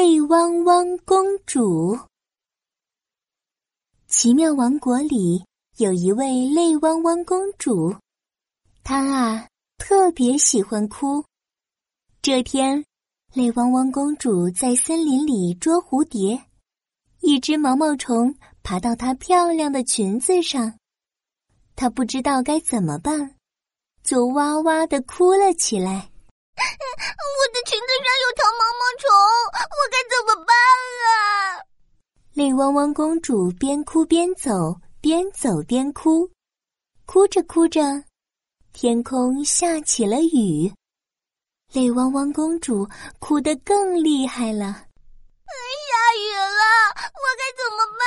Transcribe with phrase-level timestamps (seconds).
[0.00, 1.98] 泪汪汪公主。
[4.08, 5.44] 奇妙王国里
[5.76, 7.94] 有一位泪汪汪公主，
[8.82, 11.22] 她啊特别喜欢哭。
[12.22, 12.82] 这天，
[13.34, 16.46] 泪汪汪公主在森林里捉蝴蝶，
[17.20, 20.78] 一只毛毛虫爬到她漂亮的裙子上，
[21.76, 23.36] 她不知道该怎么办，
[24.02, 26.10] 就哇哇的哭了起来。
[26.60, 29.08] 我的裙子上有条毛毛虫，
[29.56, 30.54] 我该怎么办
[31.06, 31.64] 啊？
[32.34, 36.30] 泪汪汪公主边哭边走，边走边哭，
[37.06, 38.04] 哭着哭着，
[38.72, 40.72] 天空下起了雨。
[41.72, 44.86] 泪汪汪公主哭得更厉害了。
[45.90, 46.62] 下雨了，
[47.14, 48.02] 我该怎么办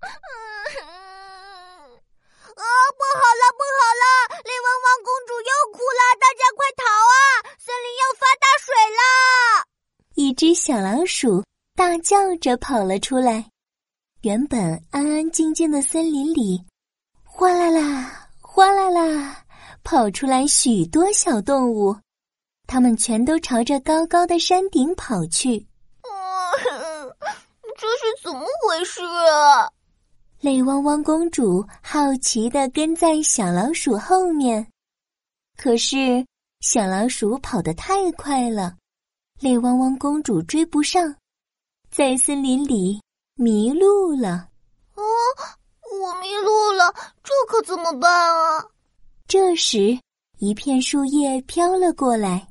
[0.00, 0.06] 啊？
[2.54, 2.64] 啊，
[2.98, 4.04] 不好了，不好了！
[4.44, 7.14] 泪汪汪公主又哭了，大家快逃啊！
[7.58, 9.02] 森林要发大水了！
[10.14, 11.42] 一只小老鼠
[11.74, 13.42] 大叫着跑了出来。
[14.20, 16.62] 原本安安静静的森林里，
[17.24, 19.42] 哗啦啦，哗啦啦，
[19.82, 21.96] 跑出来许多小动物，
[22.66, 25.66] 它们全都朝着高高的山顶跑去。
[27.78, 29.66] 这是怎么回事啊？
[30.40, 34.66] 泪汪汪公主好奇的跟在小老鼠后面，
[35.56, 36.26] 可是
[36.60, 38.76] 小老鼠跑得太快了，
[39.40, 41.16] 泪汪汪公主追不上，
[41.90, 43.00] 在森林里
[43.36, 44.50] 迷路了。
[44.94, 45.02] 哦，
[45.98, 48.66] 我迷路了，这可怎么办啊？
[49.26, 49.98] 这时，
[50.40, 52.48] 一片树叶飘了过来，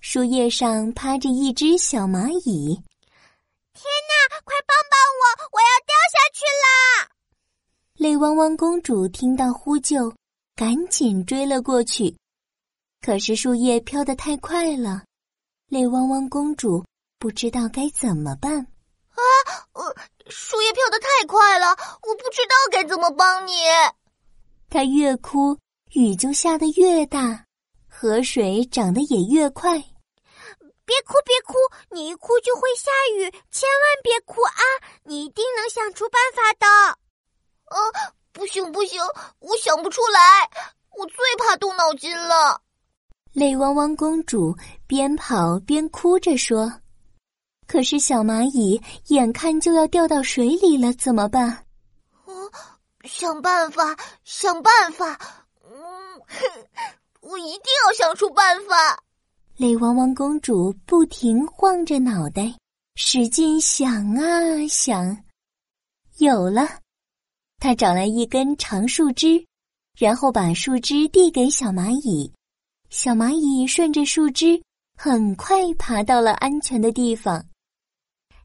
[0.00, 2.74] 树叶上趴着一只小蚂蚁。
[3.72, 5.22] 天哪，快帮帮我，
[5.52, 7.08] 我要掉下去啦！
[7.94, 10.12] 泪汪汪公主听到呼救，
[10.56, 12.12] 赶紧追了过去。
[13.00, 15.04] 可是树叶飘得太快了，
[15.68, 16.82] 泪汪汪公主
[17.18, 18.56] 不知道该怎么办。
[18.58, 19.20] 啊，
[19.72, 19.96] 呃，
[20.30, 21.68] 树叶飘得太快了，
[22.02, 23.52] 我不知道该怎么帮你。
[24.70, 25.58] 她越哭，
[25.92, 27.44] 雨就下得越大，
[27.86, 29.78] 河水涨得也越快。
[30.86, 31.54] 别哭，别哭，
[31.90, 34.62] 你一哭就会下雨，千万别哭啊！
[35.02, 36.66] 你一定能想出办法的。
[37.66, 38.98] 呃，不行不行，
[39.40, 40.50] 我想不出来，
[40.96, 42.62] 我最怕动脑筋了。
[43.32, 44.56] 泪汪汪公主
[44.86, 46.72] 边跑边哭着说
[47.68, 51.64] ：“可是小蚂蚁眼看就要掉到水里了，怎么办？”
[52.26, 52.50] 嗯，
[53.04, 55.18] 想办法，想办法。
[55.64, 55.72] 嗯，
[57.20, 59.02] 我一定要想出办法。
[59.56, 62.54] 泪汪汪公主不停晃着脑袋，
[62.96, 65.16] 使劲想啊想，
[66.18, 66.66] 有了。
[67.60, 69.44] 他找来一根长树枝，
[69.96, 72.32] 然后把树枝递给小蚂蚁。
[72.90, 74.62] 小蚂蚁顺着树枝，
[74.96, 77.38] 很快爬到了安全的地方。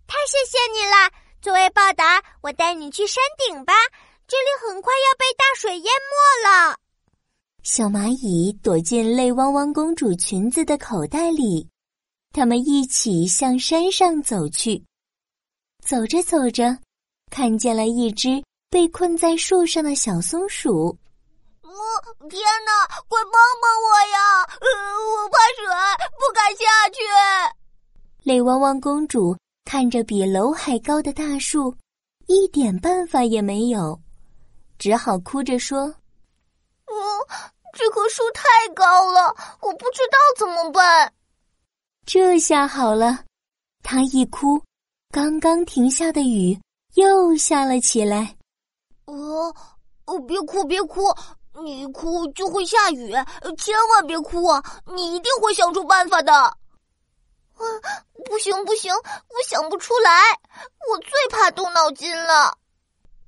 [0.05, 1.11] 太谢谢你了！
[1.41, 3.73] 作为报答，我带你去山顶吧。
[4.27, 6.77] 这里很快要被大水淹没了。
[7.63, 11.67] 小蚂蚁躲进泪汪汪公主裙子的口袋里，
[12.33, 14.83] 他们一起向山上走去。
[15.85, 16.77] 走着走着，
[17.31, 18.43] 看见了一只。
[18.69, 20.97] 被困在树上的小松鼠，
[21.73, 22.87] 我天哪！
[23.07, 24.45] 快帮帮我呀！
[24.45, 25.65] 我怕水，
[26.19, 27.01] 不敢下去。
[28.23, 29.35] 泪汪汪公主
[29.65, 31.75] 看着比楼还高的大树，
[32.27, 33.99] 一点办法也没有，
[34.77, 35.87] 只好哭着说
[36.85, 36.95] ：“嗯，
[37.73, 38.43] 这棵树太
[38.75, 41.11] 高了，我不知道怎么办。”
[42.05, 43.23] 这下好了，
[43.81, 44.61] 她一哭，
[45.09, 46.59] 刚刚停下的雨
[46.93, 48.35] 又下了起来。
[49.05, 49.53] 哦，
[50.05, 51.01] 哦，别哭，别哭！
[51.61, 53.11] 你一哭就会下雨，
[53.57, 54.63] 千万别哭啊！
[54.87, 56.33] 你一定会想出办法的。
[56.33, 56.57] 啊，
[58.25, 60.11] 不行不行，我想不出来，
[60.89, 62.57] 我最怕动脑筋了。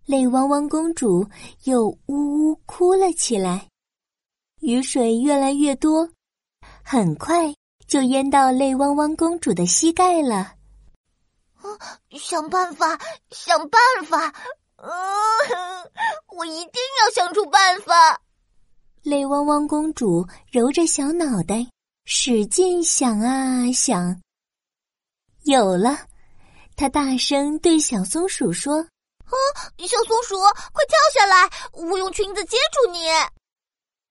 [0.06, 1.28] 泪汪汪公主
[1.64, 3.69] 又呜呜哭了起来，
[4.59, 6.09] 雨水越来越多，
[6.84, 7.53] 很快
[7.88, 10.35] 就淹到泪汪汪公主的膝盖了。
[11.61, 13.00] 啊，想办法，
[13.32, 14.34] 想办法！
[14.78, 14.90] 嗯，
[16.38, 18.22] 我一定要想出办法。
[19.04, 21.66] 泪汪汪公主揉着小脑袋，
[22.06, 24.22] 使劲想啊想。
[25.44, 25.98] 有了，
[26.76, 28.78] 她大声对小松鼠说
[29.26, 29.34] ：“啊，
[29.78, 30.36] 小松鼠，
[30.74, 33.00] 快跳下来，我用裙子接住你。”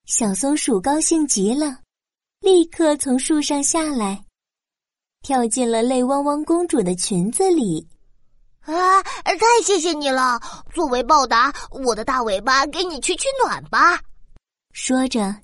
[0.07, 1.81] 小松鼠高兴极了，
[2.41, 4.25] 立刻从树上下来，
[5.23, 7.89] 跳进了泪汪汪公主的裙子里。
[8.65, 9.03] 啊！
[9.25, 10.41] 太谢谢你了！
[10.73, 14.01] 作为报答，我的大尾巴给你取取暖吧。
[14.73, 15.35] 说着，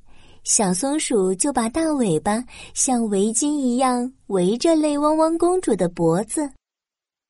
[0.44, 2.42] 小松鼠就把大尾巴
[2.74, 6.50] 像围巾一样围着泪汪汪公主的脖子，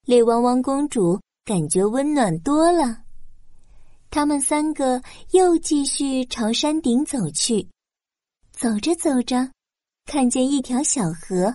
[0.07, 2.99] 泪汪汪公主感觉温暖多了。
[4.11, 5.01] 他们三个
[5.33, 7.69] 又继续朝山顶走去，
[8.53, 9.49] 走着走着，
[10.07, 11.55] 看见一条小河，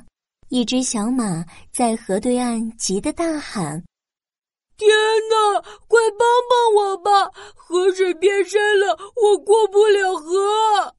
[0.49, 3.83] 一只小马在河对岸急得大喊
[4.77, 4.89] ：“天
[5.29, 7.31] 哪，快帮帮我吧！
[7.55, 10.95] 河水变深了，我过不了河。”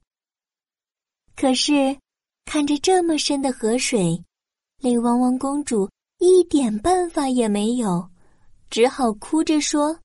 [1.35, 1.97] 可是，
[2.45, 4.23] 看着这么深的河水，
[4.81, 8.09] 泪汪汪公主一点办法也没有，
[8.69, 9.99] 只好哭着说：“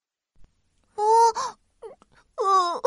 [0.95, 1.03] 哦，
[2.37, 2.81] 呃，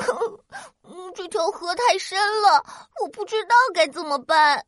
[1.17, 2.65] 这条河太深了，
[3.03, 4.65] 我不知道该怎么办。”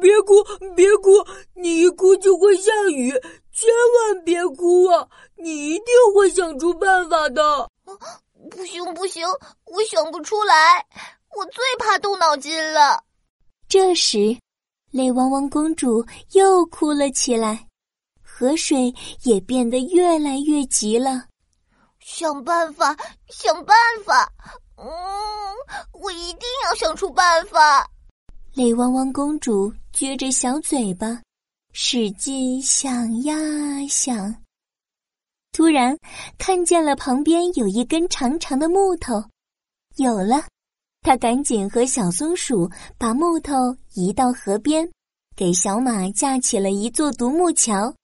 [0.00, 0.42] 别哭，
[0.74, 1.10] 别哭，
[1.54, 3.10] 你一哭就会下雨，
[3.52, 5.06] 千万别哭啊！
[5.36, 7.68] 你一定会想出办法的。
[8.50, 9.26] 不行，不行，
[9.82, 10.86] 我想不出来，
[11.36, 13.02] 我最怕动脑筋了。
[13.68, 14.38] 这时，
[14.92, 17.66] 泪汪汪公主又哭了起来，
[18.22, 18.94] 河水
[19.24, 21.24] 也变得越来越急了。
[21.98, 22.96] 想办法，
[23.28, 23.76] 想办
[24.06, 24.32] 法！
[24.76, 24.86] 嗯，
[26.00, 27.84] 我一定要想出办法。
[28.54, 31.20] 泪汪汪公主撅着小嘴巴，
[31.72, 33.34] 使劲想呀
[33.90, 34.32] 想。
[35.50, 35.98] 突然，
[36.38, 39.20] 看见了旁边有一根长长的木头，
[39.96, 40.44] 有了。
[41.02, 43.54] 他赶紧和小松鼠把木头
[43.94, 44.88] 移到河边，
[45.34, 47.94] 给小马架起了一座独木桥。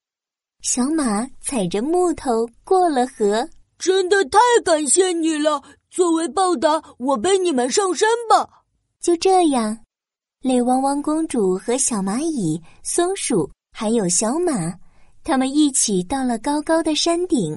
[0.63, 3.49] 小马踩着木头过了河。
[3.79, 5.63] 真的太感谢你了！
[5.89, 8.65] 作为报答，我背你们上山吧。
[9.01, 9.79] 就这样，
[10.41, 14.75] 泪汪汪公主和小蚂蚁、松鼠还有小马，
[15.23, 17.57] 他们一起到了高高的山顶。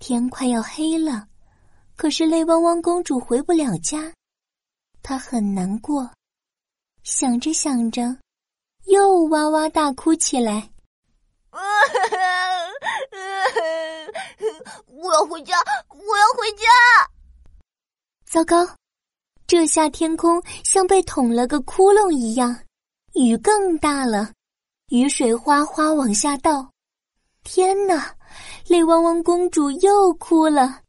[0.00, 1.28] 天快要黑了，
[2.00, 4.10] 可是泪汪汪公主回不了家。
[5.02, 6.10] 她很难过，
[7.02, 8.16] 想着想着，
[8.86, 10.70] 又哇哇大哭起来。
[14.86, 15.58] 我要回家，
[15.90, 16.64] 我要回家！
[18.24, 18.66] 糟糕，
[19.46, 22.58] 这下天空像被捅了个窟窿一样，
[23.12, 24.32] 雨更大了，
[24.88, 26.70] 雨水哗哗往下倒。
[27.44, 28.16] 天哪，
[28.66, 30.80] 泪汪汪公主又哭了，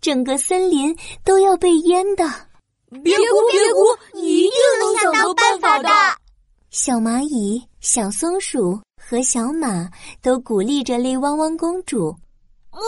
[0.00, 2.24] 整个森林都要被淹的。
[3.02, 5.88] 别哭，别哭，你一定能想到办法的。
[6.70, 9.88] 小蚂蚁、小松鼠和小马
[10.22, 12.14] 都鼓励着泪汪汪公主
[12.72, 12.80] ：“嗯，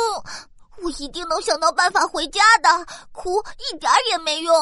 [0.83, 4.55] 我一定能想到办法回家的，哭一点也没用。”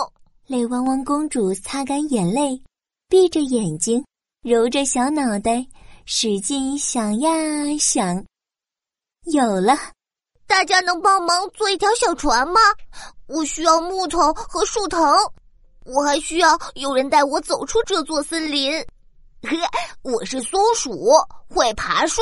[0.46, 2.62] 泪汪汪公主擦干眼泪，
[3.08, 4.04] 闭着眼睛，
[4.42, 5.66] 揉着小脑袋，
[6.06, 7.30] 使劲想呀
[7.78, 8.24] 想。
[9.32, 9.76] 有了，
[10.50, 12.60] 大家能帮忙做一条小船吗？
[13.28, 15.16] 我需要木头和树藤，
[15.86, 18.72] 我还需要有人带我走出这座森林。
[19.42, 19.56] 呵
[20.02, 21.12] 我是松鼠，
[21.48, 22.20] 会爬树，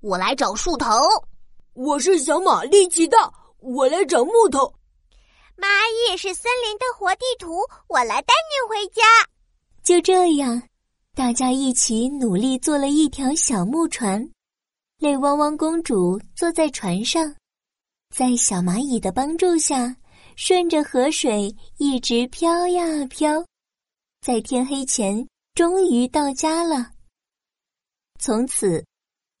[0.00, 1.00] 我来找树藤。
[1.74, 4.74] 我是小马，力气大，我来找木头。
[5.56, 5.68] 蚂
[6.10, 9.02] 蚁是森林的活地图，我来带你回家。
[9.84, 10.60] 就这样，
[11.14, 14.28] 大家一起努力做了一条小木船。
[14.98, 17.32] 泪汪汪公主坐在船上，
[18.14, 19.96] 在小蚂蚁的帮助下。
[20.36, 23.44] 顺着河水一直飘呀飘，
[24.22, 26.92] 在天黑前终于到家了。
[28.18, 28.82] 从此，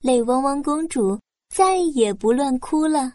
[0.02, 1.18] 泪汪汪公主
[1.48, 3.14] 再也不乱哭了，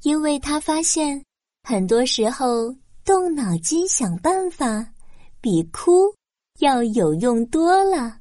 [0.00, 1.22] 因为她发现，
[1.62, 4.94] 很多时候动脑筋想办法，
[5.42, 6.14] 比哭
[6.60, 8.20] 要有用多了。